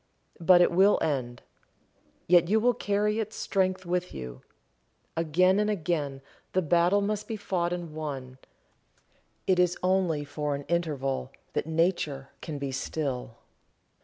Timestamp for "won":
7.93-8.39